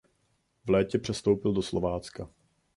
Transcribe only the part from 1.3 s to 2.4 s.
do Slovácka.